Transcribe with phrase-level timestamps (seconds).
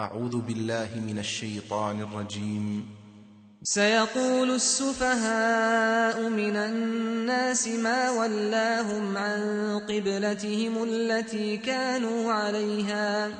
[0.00, 2.86] أعوذ بالله من الشيطان الرجيم.
[3.62, 9.40] سيقول السفهاء من الناس ما ولاهم عن
[9.88, 13.30] قبلتهم التي كانوا عليها.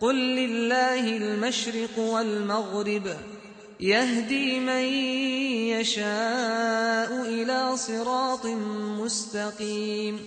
[0.00, 3.16] قل لله المشرق والمغرب
[3.80, 4.84] يهدي من
[5.80, 8.46] يشاء إلى صراط
[9.00, 10.18] مستقيم.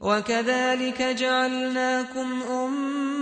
[0.00, 3.17] وكذلك جعلناكم أمة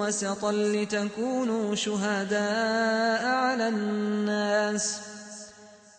[0.00, 5.00] وسطا لتكونوا شهداء على الناس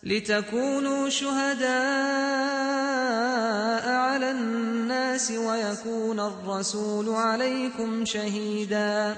[0.03, 1.71] لتكونوا شهداء
[3.89, 9.17] على الناس ويكون الرسول عليكم شهيداً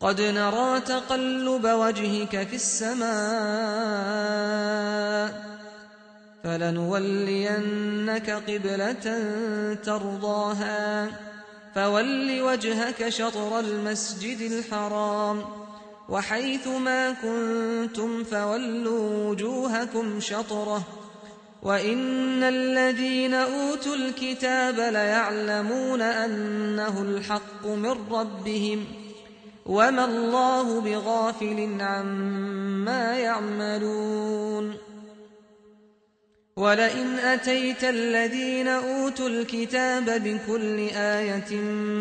[0.00, 3.06] قد نرى تقلب وجهك في السماء
[6.44, 9.24] فلنولينك قبلة
[9.84, 11.08] ترضاها
[11.74, 15.44] فول وجهك شطر المسجد الحرام
[16.08, 20.82] وحيث ما كنتم فولوا وجوهكم شطره
[21.62, 29.05] وإن الذين أوتوا الكتاب ليعلمون أنه الحق من ربهم ۖ
[29.66, 34.74] وما الله بغافل عما يعملون
[36.56, 41.56] ولئن أتيت الذين أوتوا الكتاب بكل آية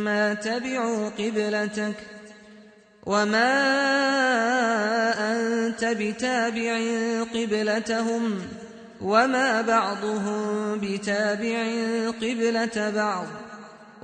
[0.06, 1.96] ما تبعوا قبلتك
[3.06, 3.52] وما
[5.32, 6.80] أنت بتابع
[7.34, 8.40] قبلتهم
[9.02, 11.66] وما بعضهم بتابع
[12.22, 13.26] قبلة بعض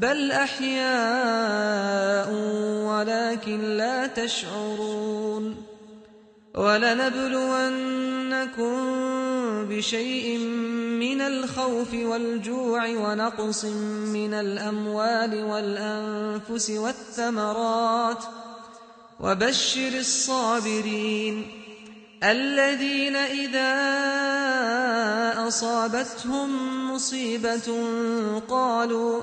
[0.00, 0.68] بل أحياء
[2.88, 5.56] ولكن لا تشعرون
[6.54, 8.00] ولنبلونكم
[9.68, 10.38] بشيء
[11.00, 13.64] من الخوف والجوع ونقص
[14.14, 18.24] من الأموال والأنفس والثمرات
[19.20, 21.46] وبشر الصابرين
[22.22, 23.70] الذين إذا
[25.48, 26.50] أصابتهم
[26.94, 27.84] مصيبة
[28.48, 29.22] قالوا